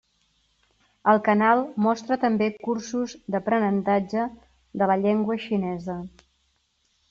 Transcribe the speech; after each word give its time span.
El 1.11 1.19
canal 1.27 1.61
mostra 1.87 2.17
també 2.23 2.49
cursos 2.69 3.15
d'aprenentatge 3.35 4.27
de 4.83 4.91
la 4.95 4.99
llengua 5.07 5.41
xinesa. 5.49 6.03